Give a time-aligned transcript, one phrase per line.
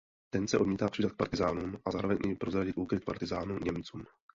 [0.33, 4.03] Ten se odmítá přidat k partyzánům a zároveň i prozradit úkryt partyzánů Němcům.